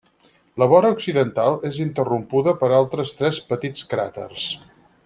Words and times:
La 0.61 0.67
vora 0.71 0.89
occidental 0.95 1.59
és 1.69 1.77
interrompuda 1.85 2.57
per 2.63 2.73
altres 2.81 3.17
tres 3.21 3.45
petits 3.53 3.89
cràters. 3.95 4.51